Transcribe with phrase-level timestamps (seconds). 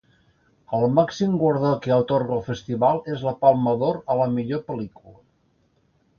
[0.77, 5.17] El màxim guardó que atorga el festival és la Palma d'Or a la millor pel·lícula.